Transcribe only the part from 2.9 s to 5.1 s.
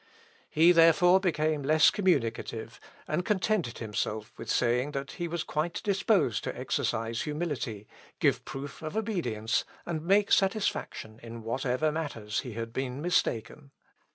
and contented himself with saying